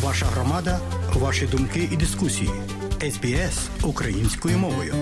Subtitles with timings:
[0.00, 0.80] Ваша громада,
[1.14, 2.50] ваші думки і дискусії.
[3.00, 4.94] СБС українською мовою.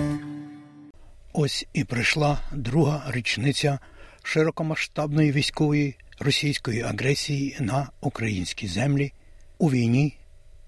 [1.32, 3.78] Ось і прийшла друга річниця
[4.22, 9.12] широкомасштабної військової російської агресії на українські землі
[9.58, 10.18] у війні,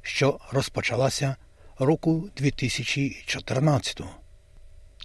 [0.03, 1.37] що розпочалася
[1.79, 4.03] року 2014.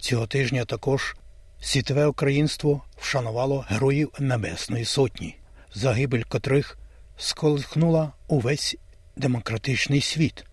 [0.00, 1.16] Цього тижня також
[1.60, 5.36] світове українство вшанувало героїв Небесної Сотні,
[5.74, 6.78] загибель котрих
[7.16, 8.76] сколихнула увесь
[9.18, 10.44] демократичний світ.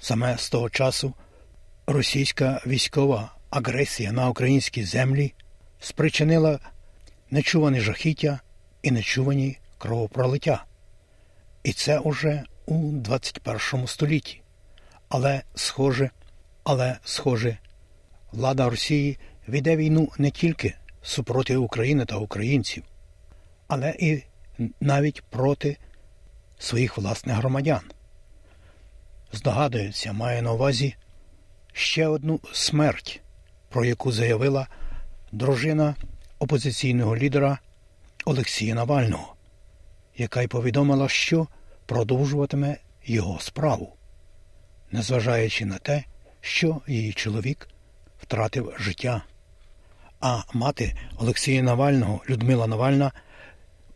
[0.00, 1.14] Саме з того часу
[1.86, 5.34] російська військова агресія на українські землі
[5.80, 6.58] спричинила
[7.30, 8.40] нечувані жахіття
[8.82, 10.64] і нечувані кровопролиття.
[11.64, 14.42] І це уже у 21 столітті.
[15.08, 16.10] Але схоже,
[16.64, 17.58] але схоже,
[18.32, 22.84] влада Росії веде війну не тільки супроти України та українців,
[23.68, 24.22] але і
[24.80, 25.76] навіть проти
[26.58, 27.80] своїх власних громадян.
[29.32, 30.94] Здогадується, має на увазі
[31.72, 33.20] ще одну смерть,
[33.68, 34.66] про яку заявила
[35.32, 35.94] дружина
[36.38, 37.58] опозиційного лідера
[38.24, 39.34] Олексія Навального,
[40.16, 41.46] яка й повідомила, що
[41.86, 43.96] продовжуватиме його справу,
[44.90, 46.04] незважаючи на те,
[46.40, 47.68] що її чоловік
[48.22, 49.22] втратив життя.
[50.20, 53.12] А мати Олексія Навального Людмила Навальна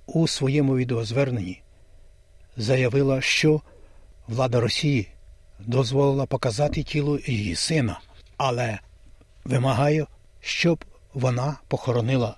[0.06, 1.62] у своєму відеозверненні
[2.56, 3.60] заявила, що
[4.28, 5.08] влада Росії
[5.58, 8.00] дозволила показати тіло її сина,
[8.36, 8.78] але
[9.44, 10.06] вимагає,
[10.40, 12.36] щоб вона похоронила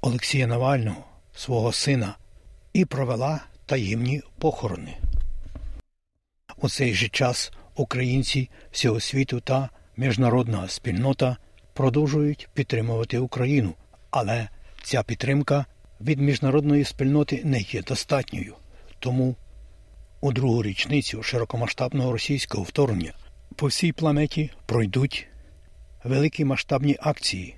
[0.00, 1.04] Олексія Навального,
[1.36, 2.16] свого сина,
[2.72, 4.96] і провела таємні похорони.
[6.56, 11.36] У цей же час українці всього світу та міжнародна спільнота
[11.72, 13.74] продовжують підтримувати Україну,
[14.10, 14.48] але
[14.82, 15.66] ця підтримка
[16.00, 18.54] від міжнародної спільноти не є достатньою.
[18.98, 19.36] Тому
[20.20, 23.12] у другу річницю широкомасштабного російського вторгнення
[23.56, 25.26] по всій планеті пройдуть
[26.04, 27.56] великі масштабні акції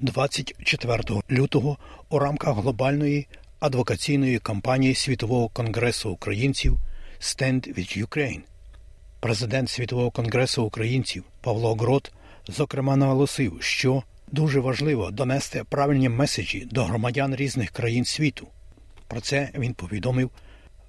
[0.00, 1.78] 24 лютого
[2.08, 3.26] у рамках глобальної
[3.60, 6.78] адвокаційної кампанії Світового конгресу українців
[7.20, 8.40] Stand with Ukraine.
[9.20, 12.12] Президент Світового конгресу українців Павло Грот
[12.48, 18.48] зокрема наголосив, що дуже важливо донести правильні меседжі до громадян різних країн світу.
[19.08, 20.30] Про це він повідомив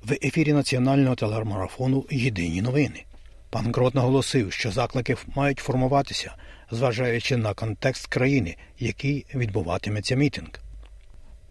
[0.03, 3.03] в ефірі національного телемарафону Єдині новини.
[3.49, 6.35] Пан Грот наголосив, що заклики мають формуватися,
[6.71, 10.49] зважаючи на контекст країни, який відбуватиметься мітинг.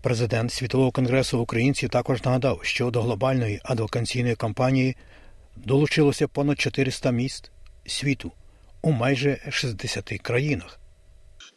[0.03, 4.97] Президент Світового конгресу українців також нагадав, що до глобальної адвокаційної кампанії
[5.57, 7.51] долучилося понад 400 міст
[7.87, 8.33] світу
[8.83, 10.81] у майже 60 країнах.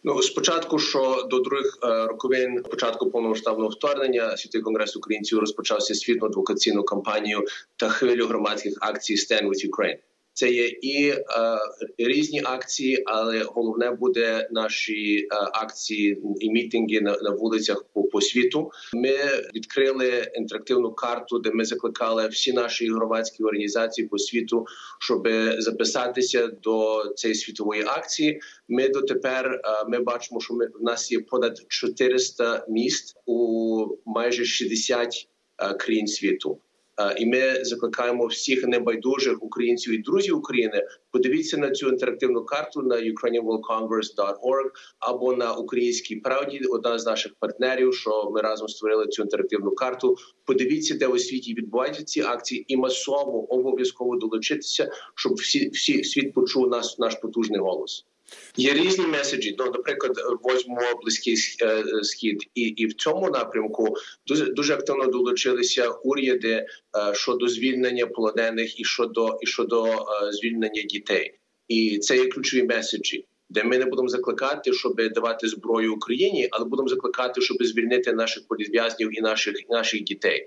[0.03, 6.27] Ну, спочатку, що до других е, роковин початку повномасштабного вторгнення світовий конгрес українців розпочався світну
[6.27, 7.45] адвокаційну кампанію
[7.75, 9.97] та хвилю громадських акцій «Stand with Ukraine».
[10.39, 11.19] Це є і е,
[11.97, 18.21] різні акції, але головне буде наші е, акції і мітинги на, на вулицях по, по
[18.21, 18.71] світу.
[18.93, 19.17] Ми
[19.55, 24.65] відкрили інтерактивну карту, де ми закликали всі наші громадські організації по світу,
[24.99, 25.27] щоб
[25.57, 28.41] записатися до цієї світової акції.
[28.67, 34.45] Ми дотепер е, ми бачимо, що ми в нас є понад 400 міст у майже
[34.45, 35.27] 60
[35.57, 36.59] е, країн світу.
[37.17, 40.87] І ми закликаємо всіх небайдужих українців і друзів України.
[41.11, 46.59] Подивіться на цю інтерактивну карту на ukrainianworldcongress.org або на українській правді.
[46.69, 50.15] Одна з наших партнерів, що ми разом створили цю інтерактивну карту.
[50.45, 56.33] Подивіться, де у світі відбуваються ці акції, і масово обов'язково долучитися, щоб всі всі світ
[56.33, 58.05] почув нас наш потужний голос.
[58.57, 59.55] Є різні меседжі.
[59.59, 63.95] Ну, наприклад, возьмемо близький е, схід, і і в цьому напрямку
[64.27, 66.65] дуже дуже активно долучилися уряди е,
[67.13, 69.97] щодо звільнення полонених і щодо і щодо е,
[70.31, 71.39] звільнення дітей.
[71.67, 73.25] І це є ключові меседжі.
[73.51, 78.47] Де ми не будемо закликати, щоб давати зброю Україні, але будемо закликати, щоб звільнити наших
[78.47, 80.45] політв'язнів і наших і наших дітей.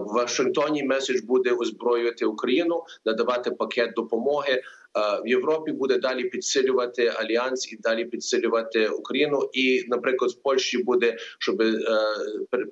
[0.00, 4.62] В Вашингтоні меседж буде озброювати Україну, надавати пакет допомоги
[4.94, 9.50] в Європі буде далі підсилювати альянс і далі підсилювати Україну.
[9.52, 11.78] І, наприклад, в Польщі буде, щоб е,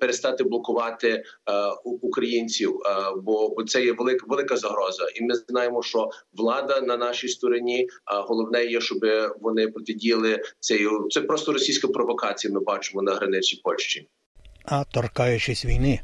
[0.00, 1.22] перестати блокувати е,
[1.84, 2.90] українців, е,
[3.22, 7.88] бо це є велика велика загроза, і ми знаємо, що влада на нашій стороні.
[8.04, 8.98] А головне є, щоб
[9.40, 11.06] вони протидіяли цією.
[11.10, 12.54] Це просто російська провокація.
[12.54, 14.08] Ми бачимо на границі Польщі.
[14.64, 16.00] А торкаючись війни.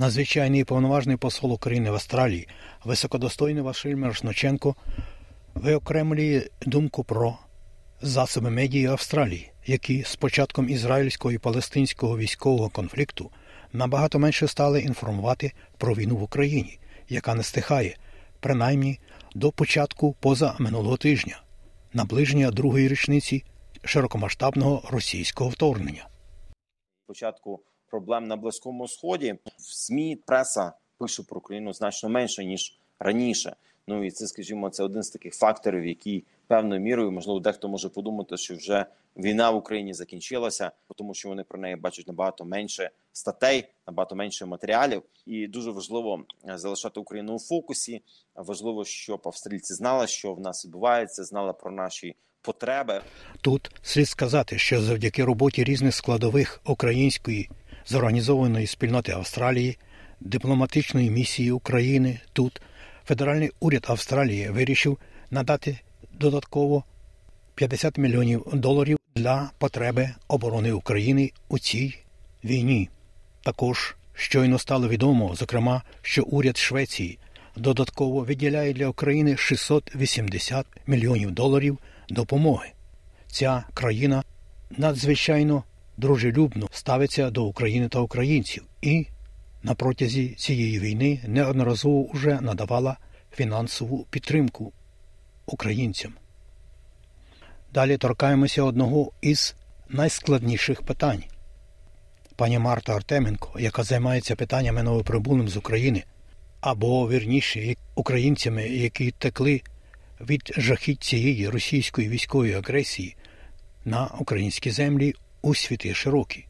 [0.00, 2.48] Надзвичайний повноважний посол України в Австралії,
[2.84, 4.76] високодостойний Василь Мирошниченко,
[5.54, 7.38] виокремлює думку про
[8.02, 13.30] засоби медії Австралії, які з початком ізраїльського і палестинського військового конфлікту
[13.72, 16.78] набагато менше стали інформувати про війну в Україні,
[17.08, 17.96] яка не стихає,
[18.40, 19.00] принаймні
[19.34, 21.42] до початку поза минулого тижня,
[21.92, 23.44] наближення другої річниці
[23.84, 26.08] широкомасштабного російського вторгнення.
[27.06, 33.56] Початку проблем на близькому сході в змі преса пише про Україну значно менше ніж раніше.
[33.86, 37.88] Ну і це, скажімо, це один з таких факторів, який певною мірою можливо дехто може
[37.88, 38.86] подумати, що вже
[39.16, 44.46] війна в Україні закінчилася, тому що вони про неї бачать набагато менше статей, набагато менше
[44.46, 45.02] матеріалів.
[45.26, 48.02] І дуже важливо е, залишати Україну у фокусі.
[48.34, 53.00] Важливо, щоб австрійці знали, що в нас відбувається, знали про наші потреби.
[53.40, 57.50] Тут слід сказати, що завдяки роботі різних складових української
[57.88, 59.78] зорганізованої спільноти Австралії,
[60.20, 62.62] дипломатичної місії України тут
[63.06, 64.98] федеральний уряд Австралії вирішив
[65.30, 65.78] надати
[66.12, 66.84] додатково
[67.54, 71.94] 50 мільйонів доларів для потреби оборони України у цій
[72.44, 72.88] війні.
[73.42, 77.18] Також щойно стало відомо, зокрема, що уряд Швеції
[77.56, 82.68] додатково виділяє для України 680 мільйонів доларів допомоги.
[83.26, 84.22] Ця країна
[84.70, 85.64] надзвичайно
[85.98, 89.06] дружелюбно ставиться до України та українців і
[89.62, 92.96] на протязі цієї війни неодноразово вже надавала
[93.32, 94.72] фінансову підтримку
[95.46, 96.12] українцям.
[97.74, 99.54] Далі торкаємося одного із
[99.88, 101.24] найскладніших питань.
[102.36, 106.04] Пані Марта Артеменко, яка займається питаннями новоприбулим з України,
[106.60, 109.62] або вірніше українцями, які текли
[110.20, 113.16] від жахіть цієї російської військової агресії
[113.84, 115.14] на українські землі
[115.48, 116.46] у світи широкі.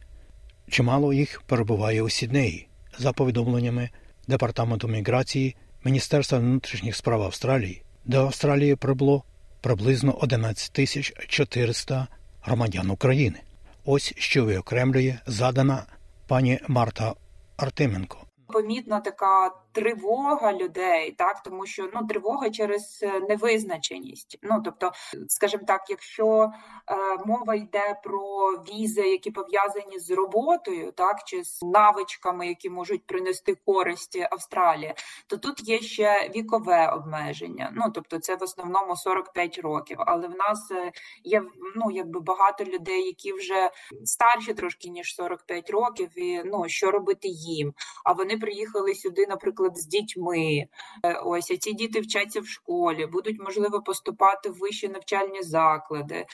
[0.71, 2.69] Чимало їх перебуває у Сіднеї,
[2.99, 3.91] за повідомленнями
[4.29, 9.25] Департаменту міграції Міністерства внутрішніх справ Австралії, до Австралії прибуло
[9.61, 12.09] приблизно 11 тисяч 400
[12.43, 13.41] громадян України.
[13.85, 15.87] Ось що виокремлює задана
[16.27, 17.15] пані Марта
[17.56, 18.19] Артеменко.
[18.47, 24.39] Помітна така тривога людей, так тому що ну тривога через е, невизначеність.
[24.43, 24.93] Ну тобто,
[25.29, 26.51] скажімо так, якщо
[26.91, 26.97] е,
[27.27, 33.55] мова йде про візи, які пов'язані з роботою, так чи з навичками, які можуть принести
[33.67, 34.95] користь Австралії,
[35.27, 37.73] то тут є ще вікове обмеження.
[37.75, 39.97] Ну тобто, це в основному 45 років.
[40.01, 40.93] Але в нас е,
[41.25, 41.43] є
[41.77, 43.71] ну якби багато людей, які вже
[44.05, 47.75] старші трошки ніж 45 років, і ну що робити їм?
[48.05, 50.67] А вони приїхали сюди, наприклад наприклад, з дітьми.
[51.05, 56.26] Е, ось а ці діти вчаться в школі, будуть можливо поступати в вищі навчальні заклади.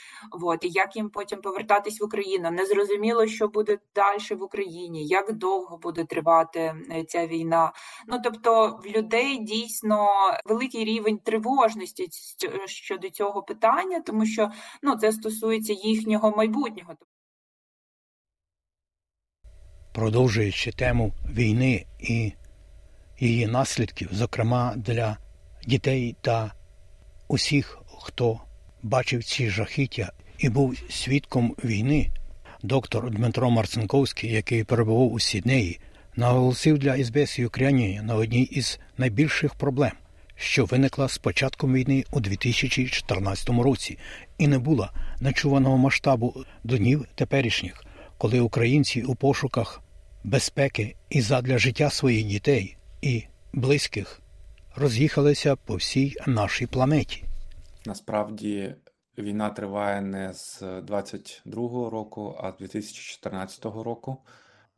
[0.43, 2.51] От, і як їм потім повертатись в Україну?
[2.51, 7.73] Незрозуміло, що буде далі в Україні, як довго буде тривати е, ця війна.
[8.09, 10.09] Ну тобто, в людей дійсно
[10.45, 12.09] великий рівень тривожності
[12.67, 14.51] щодо цього питання, тому що
[14.83, 16.95] ну це стосується їхнього майбутнього.
[19.95, 22.33] Продовжуючи тему війни і
[23.21, 25.19] її наслідків, зокрема для
[25.67, 26.53] дітей та
[27.29, 28.41] усіх, хто
[28.83, 32.11] бачив ці жахіття і був свідком війни.
[32.63, 35.81] Доктор Дмитро Марцинковський, який перебував у Сіднеї,
[36.17, 39.93] наголосив для СБС Україні на одній із найбільших проблем,
[40.37, 43.99] що виникла з початком війни у 2014 році,
[44.39, 47.85] і не була начуваного масштабу до днів теперішніх,
[48.19, 49.83] коли українці у пошуках
[50.25, 54.21] безпеки і задля життя своїх дітей і близьких
[54.77, 57.25] роз'їхалися по всій нашій планеті.
[57.87, 58.75] Насправді
[59.19, 64.17] війна триває не з 22-го року, а з 2014 року.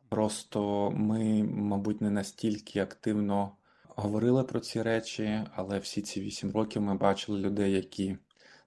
[0.09, 3.53] Просто ми, мабуть, не настільки активно
[3.97, 8.17] говорили про ці речі, але всі ці вісім років ми бачили людей, які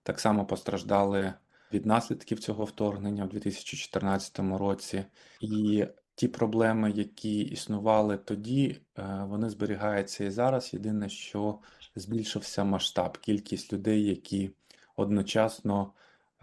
[0.03, 1.34] так само постраждали
[1.74, 5.05] від наслідків цього вторгнення в 2014 році,
[5.41, 5.86] і
[6.19, 10.73] ті проблеми, які існували тоді, е, вони зберігаються і зараз.
[10.73, 11.59] Єдине, що
[11.95, 14.51] збільшився масштаб, кількість людей, які
[14.95, 15.93] одночасно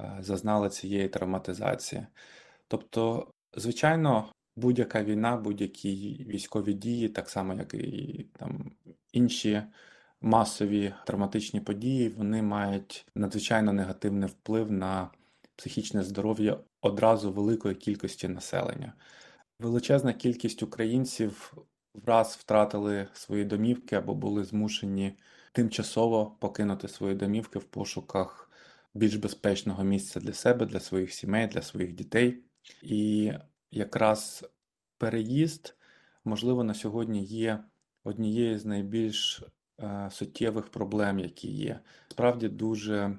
[0.01, 2.07] е, зазнали цієї травматизації.
[2.69, 8.73] Тобто, звичайно, будь-яка війна, будь-які військові дії, так само як і там
[9.13, 9.63] інші
[10.21, 15.11] масові травматичні події, вони мають надзвичайно негативний вплив на
[15.57, 18.93] психічне здоров'я одразу великої кількості населення.
[19.59, 21.55] Величезна кількість українців
[21.95, 25.13] враз втратили свої домівки або були змушені
[25.53, 28.51] тимчасово покинути свої домівки в пошуках
[28.95, 32.43] більш безпечного місця для себе, для своїх сімей, для своїх дітей.
[32.83, 33.33] І
[33.71, 34.45] якраз
[34.99, 35.77] переїзд,
[36.25, 37.65] можливо, на сьогодні є
[38.05, 39.43] однією з найбільш
[39.81, 41.81] е, суттєвих проблем, які є.
[42.09, 43.19] Справді дуже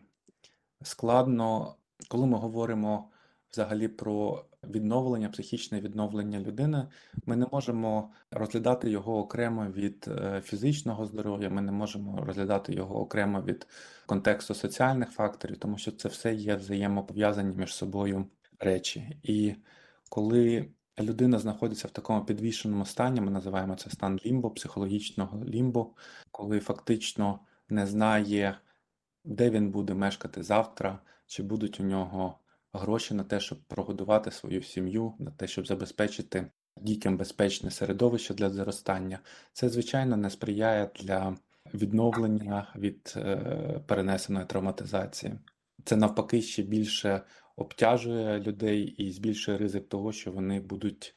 [0.84, 1.76] складно,
[2.08, 3.10] коли ми говоримо
[3.52, 6.88] взагалі про відновлення, психічне відновлення людини.
[7.26, 13.02] Ми не можемо розглядати його окремо від е, фізичного здоров'я, ми не можемо розглядати його
[13.02, 13.68] окремо від
[14.06, 18.26] контексту соціальних факторів, тому що це все є взаємопов'язані між собою
[18.60, 19.18] речі.
[19.24, 19.56] І
[20.10, 20.70] коли
[21.00, 25.94] людина знаходиться в такому підвішеному стані, ми називаємо це стан лімбо, психологічного лімбо,
[26.32, 28.58] коли фактично не знає,
[29.24, 32.40] де він буде мешкати завтра, чи будуть у нього
[32.78, 38.50] гроші на те, щоб прогодувати свою сім'ю, на те, щоб забезпечити дітям безпечне середовище для
[38.50, 39.20] зростання.
[39.54, 41.38] Це, звичайно, не сприяє для
[41.74, 45.34] відновлення від е, перенесеної травматизації.
[45.84, 47.22] Це навпаки ще більше
[47.56, 51.16] обтяжує людей і збільшує ризик того, що вони будуть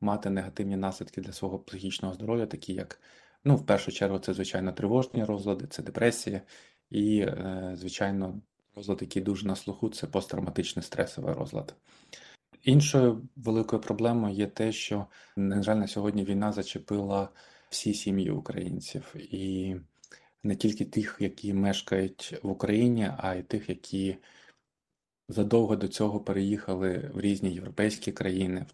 [0.00, 3.00] мати негативні наслідки для свого психічного здоров'я, такі як,
[3.44, 6.42] ну, в першу чергу, це звичайно тривожні розлади, це депресія,
[6.90, 8.42] і, е, звичайно,
[8.76, 11.74] розлад, який дуже на слуху, це посттравматичний стресовий розлад.
[12.62, 17.28] Іншою великою проблемою є те, що, на жаль, на сьогодні війна зачепила
[17.68, 19.76] всі сім'ї українців, і
[20.42, 24.16] не тільки тих, які мешкають в Україні, а й тих, які
[25.28, 28.66] задовго до цього переїхали в різні європейські країни,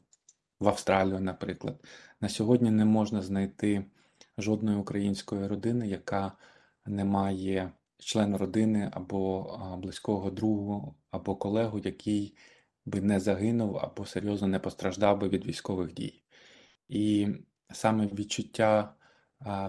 [0.61, 1.85] в Австралію, наприклад.
[2.21, 3.85] На сьогодні не можна знайти
[4.39, 6.33] жодної української родини, яка
[6.87, 12.37] не має члена родини або близького другу, або колегу, який
[12.87, 16.23] би не загинув або серйозно не постраждав би від військових дій.
[16.89, 17.29] І
[17.73, 18.95] саме відчуття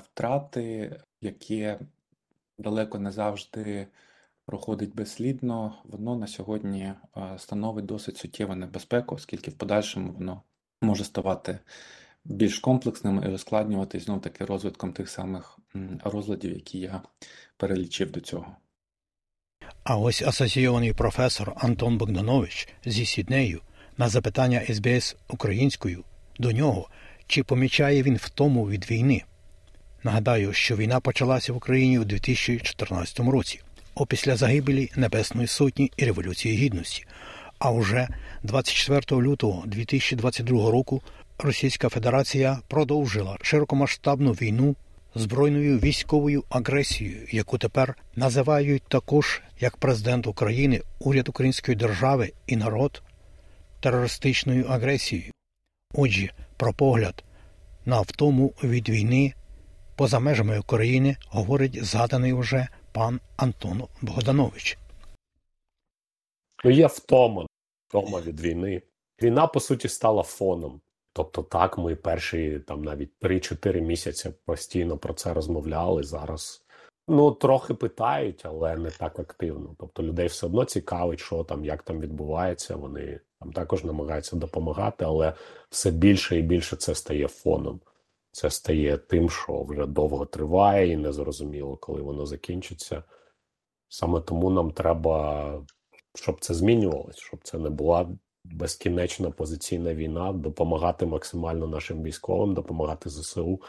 [0.04, 1.80] втрати, яке
[2.58, 3.88] далеко не завжди
[4.46, 6.94] проходить безслідно, воно на сьогодні
[7.38, 10.44] становить досить суттєву небезпеку, оскільки в подальшому воно
[10.82, 11.60] може ставати
[12.26, 15.60] більш комплексним і ускладнюватись знов таки розвитком тих самих
[16.04, 17.02] розладів, які я
[17.58, 18.56] перелічив до цього.
[19.84, 23.62] А ось асоційований професор Антон Богданович зі Сіднею
[23.98, 26.04] на запитання СБС українською
[26.40, 26.90] до нього,
[27.28, 29.24] чи помічає він втому від війни.
[30.04, 33.62] Нагадаю, що війна почалася в Україні у 2014 році,
[33.96, 37.06] опісля загибелі Небесної Сотні і Революції Гідності.
[37.60, 38.08] А уже
[38.44, 41.02] 24 лютого 2022 року
[41.44, 44.76] Російська Федерація продовжила широкомасштабну війну
[45.16, 53.04] збройною військовою агресією, яку тепер називають також як президент України, уряд Української держави і народ
[53.80, 55.32] терористичною агресією.
[55.94, 57.24] Отже, про погляд
[57.86, 59.34] на втому від війни
[59.96, 64.78] поза межами України говорить згаданий уже пан Антон Богданович.
[66.66, 67.48] Ну, є втома,
[67.88, 68.82] втома від війни.
[69.22, 70.82] Війна, по суті, стала фоном.
[71.20, 76.04] Тобто, так, ми перші там навіть 3-4 місяці постійно про це розмовляли.
[76.04, 76.66] Зараз
[77.08, 79.76] ну трохи питають, але не так активно.
[79.80, 82.76] Тобто, людей все одно цікавить, що там, як там відбувається.
[82.76, 85.34] Вони там також намагаються допомагати, але
[85.70, 87.80] все більше і більше це стає фоном.
[88.32, 93.04] Це стає тим, що вже довго триває, і незрозуміло, коли воно закінчиться.
[93.90, 95.66] Саме тому нам треба,
[96.16, 98.10] щоб це змінювалось, щоб це не була
[98.46, 103.62] безкінечна позиційна війна, допомагати максимально нашим військовим, допомагати ЗСУ.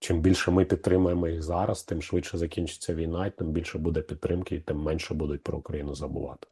[0.00, 4.54] Чим більше ми підтримуємо їх зараз, тим швидше закінчиться війна, і тим більше буде підтримки,
[4.54, 6.46] і тим менше будуть про Україну забувати.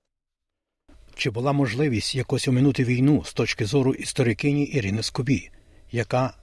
[1.14, 5.50] Чи була можливість якось оминути війну з точки зору історикині Ірини Скобі,
[5.92, 6.34] яка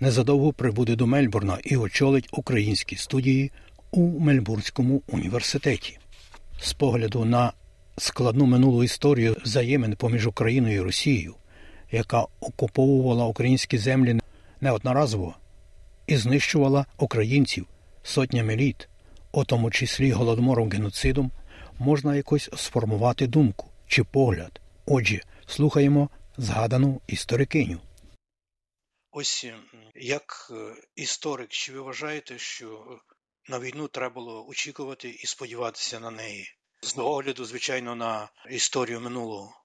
[0.00, 3.52] незадовго прибуде до Мельбурна і очолить українські студії
[3.90, 5.98] у Мельбурнському університеті?
[6.60, 7.52] З погляду на
[7.98, 11.34] складну минулу історію взаємин поміж Україною і Росією,
[11.90, 14.20] яка окуповувала українські землі
[14.60, 15.34] неодноразово
[16.06, 17.66] і знищувала українців
[18.02, 18.88] сотнями літ,
[19.32, 21.30] у тому числі голодомором геноцидом,
[21.78, 24.60] можна якось сформувати думку чи погляд.
[24.86, 27.80] Отже, слухаємо згадану історикиню.
[29.10, 29.46] Ось
[29.94, 30.52] як
[30.96, 32.98] історик, чи ви вважаєте, що
[33.48, 36.46] на війну треба було очікувати і сподіватися на неї?
[36.82, 39.58] З огляду, звичайно, на історію минулого.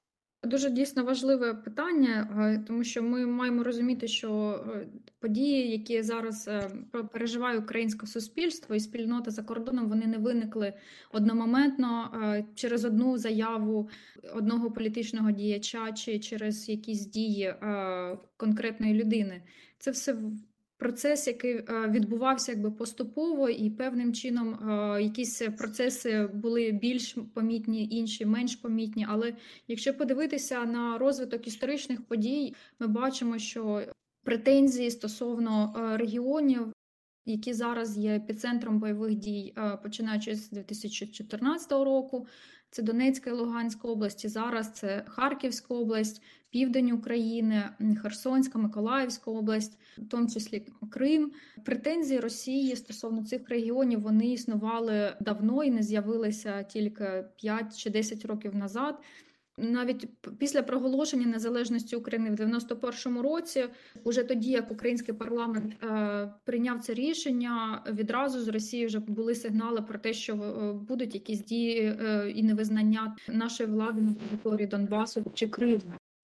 [0.43, 4.32] Дуже дійсно важливе питання, е, тому що ми маємо розуміти, що
[4.67, 4.88] е,
[5.20, 6.70] події, які зараз е,
[7.12, 10.74] переживає українське суспільство і спільнота за кордоном, вони не виникли
[11.12, 12.12] одномоментно
[12.55, 13.89] через одну заяву
[14.34, 17.55] одного політичного діяча чи через якісь дії
[18.38, 19.43] конкретної людини.
[19.79, 20.15] Це все
[20.84, 27.88] процес, який е, відбувався якби поступово, і певним чином е, якісь процеси були більш помітні,
[27.92, 29.06] інші менш помітні.
[29.10, 29.34] Але
[29.68, 33.82] якщо подивитися на розвиток історичних подій, ми бачимо, що
[34.24, 36.74] претензії стосовно е, регіонів
[37.25, 42.28] які зараз є епіцентром бойових дій, починаючи з 2014 року.
[42.74, 44.27] Це Донецька і Луганська області.
[44.27, 47.63] Зараз це Харківська область, південь України,
[48.01, 51.32] Херсонська, Миколаївська область, в тому числі Крим.
[51.65, 58.25] Претензії Росії стосовно цих регіонів вони існували давно і не з'явилися тільки 5 чи 10
[58.25, 59.00] років назад.
[59.58, 60.08] Навіть
[60.40, 63.66] після проголошення незалежності України в 91-му році,
[64.04, 69.82] уже тоді, як український парламент е, прийняв це рішення, відразу з Росії вже були сигнали
[69.82, 75.26] про те, що е, будуть якісь дії е, і невизнання нашої влади на території Донбасу
[75.34, 75.82] чи Криму.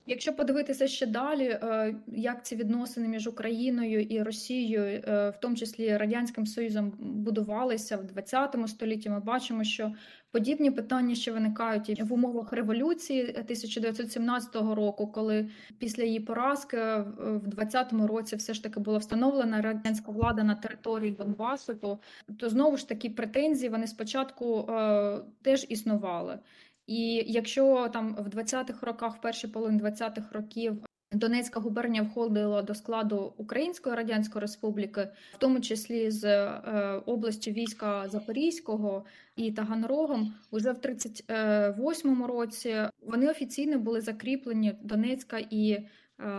[0.09, 5.55] Якщо подивитися ще далі, е, як ці відносини між Україною і Росією, е, в тому
[5.55, 9.93] числі радянським Союзом, будувалися в 20 столітті, ми бачимо, що
[10.31, 16.77] подібні питання ще виникають і в умовах революції 1917 року, коли після її поразки
[17.17, 21.99] в 20-му році все ж таки була встановлена радянська влада на території Донбасу, то,
[22.37, 26.39] то знову ж такі претензії вони спочатку е, теж існували.
[26.87, 32.75] І якщо там в 20-х роках, в першій половині 20-х років Донецька губернія входила до
[32.75, 40.71] складу Української Радянської Республіки, в тому числі з е, області війська Запорізького і Таганрогом, уже
[40.71, 45.87] в 38-му році вони офіційно були закріплені Донецька і е,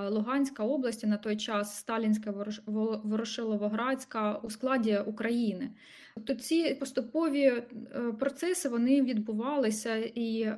[0.09, 2.35] Луганська області на той час Сталінська
[3.05, 5.71] Ворошиловоградська у складі України.
[6.15, 7.65] Тобто ці поступові е,
[8.19, 10.57] процеси вони відбувалися, і е,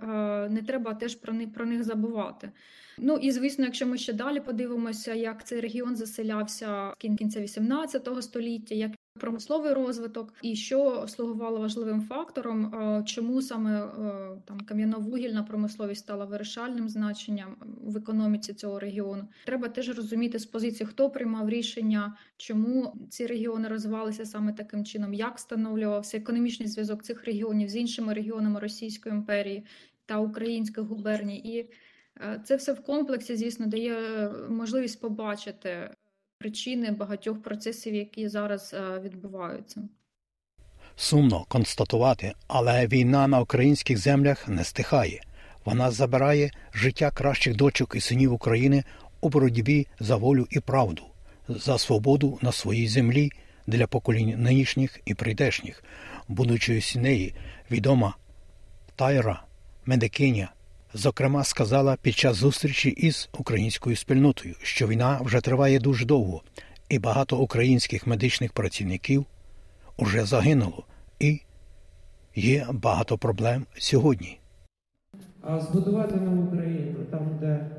[0.51, 2.53] не треба теж про них про них забувати.
[2.99, 8.09] Ну і звісно, якщо ми ще далі подивимося, як цей регіон заселявся в кінця 18
[8.21, 13.89] століття, як промисловий розвиток, і що слугувало важливим фактором, е, чому саме е,
[14.45, 19.29] там кам'яно-вугільна промисловість стала вирішальним значенням в економіці цього регіону.
[19.47, 25.15] Треба теж розуміти з позиції, хто приймав рішення, чому ці регіони розвивалися саме таким чином,
[25.15, 29.65] як встановлювався економічний зв'язок цих регіонів з іншими регіонами Російської імперії
[30.07, 31.39] та українських губерній.
[31.39, 31.71] І
[32.45, 35.91] це все в комплексі, звісно, дає можливість побачити
[36.39, 39.83] причини багатьох процесів, які зараз е, відбуваються.
[40.97, 45.21] Сумно констатувати, але війна на українських землях не стихає.
[45.65, 48.85] Вона забирає життя кращих дочок і синів України
[49.21, 51.03] у боротьбі за волю і правду,
[51.49, 53.31] за свободу на своїй землі
[53.67, 55.85] для поколінь нинішніх і прийдешніх,
[56.29, 57.35] будучи неї
[57.71, 58.17] відома
[58.97, 59.43] Тайра,
[59.87, 60.53] медикиня
[60.95, 66.43] зокрема, сказала під час зустрічі із українською спільнотою, що війна вже триває дуже довго,
[66.89, 69.25] і багато українських медичних працівників
[69.97, 70.85] уже загинуло,
[71.19, 71.41] і
[72.35, 74.39] є багато проблем сьогодні.
[75.41, 77.71] А збудувати нову Україну там, де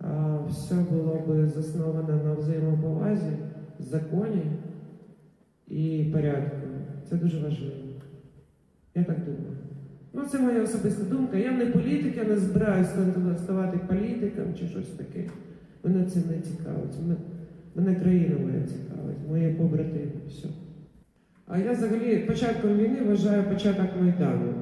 [0.00, 3.36] а, все було би засноване на взаємоповазі,
[3.78, 4.42] законі
[5.68, 6.56] і порядку,
[7.10, 7.74] це дуже важливо.
[8.94, 9.63] Я так думаю.
[10.16, 11.36] Ну, це моя особиста думка.
[11.36, 12.90] Я не політик, я не збираюся
[13.38, 15.24] ставати політиком чи щось таке.
[15.84, 16.98] Мене це не цікавить.
[17.02, 17.16] Мене,
[17.74, 20.10] мене країна моя цікавить, мої побратими.
[20.28, 20.48] все.
[21.46, 24.54] А я взагалі початком війни вважаю початок Майдану.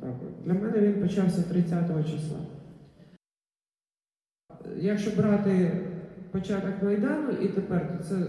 [0.00, 0.44] Так от.
[0.44, 2.38] Для мене він почався 30 числа.
[4.76, 5.70] Якщо брати
[6.30, 8.26] початок Майдану і тепер, то це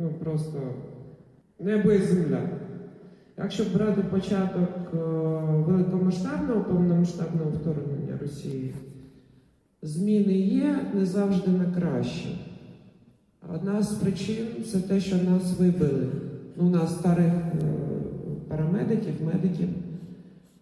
[0.00, 0.74] ну, просто
[1.58, 2.40] небо і земля.
[3.36, 4.94] Якщо брати початок
[6.08, 8.74] великомасштабного повномасштабного вторгнення Росії,
[9.82, 12.28] зміни є не завжди на краще.
[13.54, 16.06] Одна з причин це те, що нас вибили.
[16.56, 17.54] Ну, у нас старих е,
[18.48, 19.68] парамедиків, медиків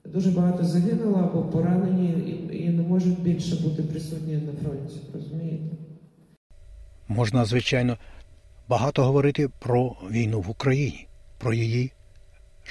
[0.05, 5.01] дуже багато загинуло або поранені і не можуть більше бути присутні на фронті.
[5.15, 5.77] Розумієте?
[7.09, 7.97] Можна, звичайно,
[8.69, 11.93] багато говорити про війну в Україні, про її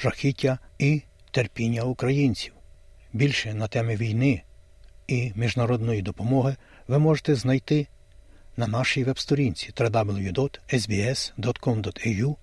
[0.01, 2.54] жахіття і терпіння українців.
[3.15, 4.41] Більше на теми війни
[5.07, 6.55] і міжнародної допомоги
[6.87, 7.87] ви можете знайти
[8.57, 12.35] на нашій веб-сторінці www.sbs.com.au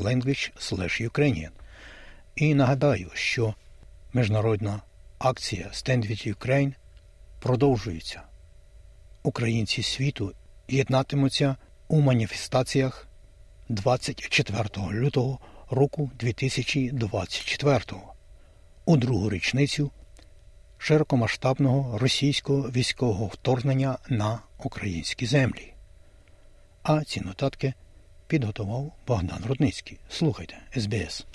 [0.00, 1.50] language Ukrainian.
[2.36, 3.54] І нагадаю, що
[4.14, 4.80] міжнародна
[5.18, 6.72] акція Stand with Ukraine
[7.40, 8.22] продовжується.
[9.22, 10.32] Українці світу
[10.68, 11.56] єднатимуться
[11.88, 13.08] у маніфестаціях
[13.68, 15.38] 24 лютого
[15.70, 17.80] року 2024
[18.84, 19.90] у другу річницю
[20.78, 25.72] широкомасштабного російського військового вторгнення на українські землі.
[26.82, 27.74] А ці нотатки
[28.26, 29.98] підготував Богдан Рудницький.
[30.08, 31.26] Слухайте СБС.